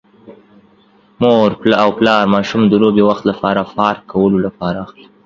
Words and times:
مور 1.21 1.51
او 1.83 1.89
پلار 1.97 2.23
ماشوم 2.33 2.61
د 2.67 2.73
لوبې 2.81 3.03
وخت 3.09 3.23
لپاره 3.31 3.61
پارک 3.75 4.01
کولو 4.11 4.37
لپاره 4.45 4.77
اخلي. 4.85 5.05